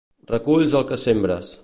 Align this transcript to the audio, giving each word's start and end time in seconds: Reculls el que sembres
Reculls 0.29 0.73
el 0.81 0.87
que 0.93 0.99
sembres 1.03 1.57